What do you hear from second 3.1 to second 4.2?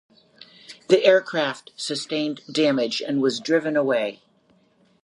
was driven away.